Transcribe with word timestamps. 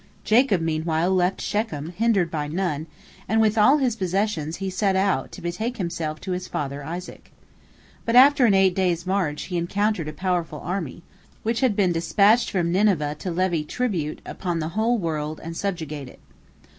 Jacob 0.23 0.61
meanwhile 0.61 1.11
left 1.13 1.39
Shechem, 1.41 1.89
hindered 1.95 2.31
by 2.31 2.47
none, 2.47 2.87
and 3.29 3.39
with 3.39 3.55
all 3.55 3.77
his 3.77 3.95
possessions 3.95 4.55
he 4.55 4.67
set 4.67 4.95
out, 4.95 5.31
to 5.31 5.43
betake 5.43 5.77
himself 5.77 6.19
to 6.21 6.31
his 6.31 6.47
father 6.47 6.83
Isaac. 6.83 7.31
But 8.03 8.15
after 8.15 8.47
an 8.47 8.55
eight 8.55 8.73
days' 8.73 9.05
march 9.05 9.43
he 9.43 9.57
encountered 9.57 10.07
a 10.07 10.11
powerful 10.13 10.59
army, 10.61 11.03
which 11.43 11.59
had 11.59 11.75
been 11.75 11.91
dispatched 11.91 12.49
from 12.49 12.71
Nineveh 12.71 13.17
to 13.19 13.29
levy 13.29 13.63
tribute 13.63 14.21
upon 14.25 14.57
the 14.57 14.69
whole 14.69 14.97
world 14.97 15.39
and 15.43 15.55
subjugate 15.55 16.09
it. 16.09 16.19